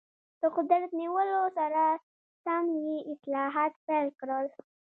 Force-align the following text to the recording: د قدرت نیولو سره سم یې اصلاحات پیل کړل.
د 0.41 0.43
قدرت 0.55 0.91
نیولو 0.99 1.41
سره 1.57 1.83
سم 2.43 2.65
یې 2.85 2.97
اصلاحات 3.13 3.73
پیل 3.87 4.07
کړل. 4.19 4.45